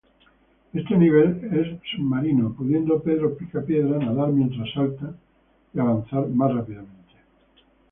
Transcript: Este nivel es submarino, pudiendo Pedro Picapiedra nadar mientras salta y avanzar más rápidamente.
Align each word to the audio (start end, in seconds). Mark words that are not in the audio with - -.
Este 0.73 0.97
nivel 0.97 1.51
es 1.55 1.79
submarino, 1.91 2.53
pudiendo 2.55 3.03
Pedro 3.03 3.37
Picapiedra 3.37 3.99
nadar 3.99 4.29
mientras 4.29 4.73
salta 4.73 5.13
y 5.75 5.79
avanzar 5.79 6.27
más 6.29 6.51
rápidamente. 6.55 7.15